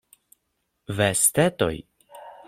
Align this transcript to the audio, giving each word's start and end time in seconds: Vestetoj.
Vestetoj. 0.99 1.77